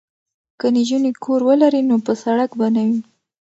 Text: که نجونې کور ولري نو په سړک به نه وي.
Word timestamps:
که 0.59 0.67
نجونې 0.75 1.11
کور 1.23 1.39
ولري 1.47 1.81
نو 1.89 1.95
په 2.05 2.13
سړک 2.23 2.49
به 2.59 2.67
نه 2.75 2.83
وي. 2.87 2.99